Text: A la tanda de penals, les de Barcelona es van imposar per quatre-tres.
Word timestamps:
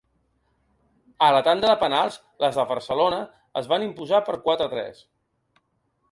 A 1.25 1.27
la 1.35 1.41
tanda 1.47 1.67
de 1.71 1.75
penals, 1.83 2.17
les 2.45 2.57
de 2.59 2.65
Barcelona 2.71 3.19
es 3.61 3.69
van 3.73 3.85
imposar 3.89 4.23
per 4.31 4.39
quatre-tres. 4.47 5.05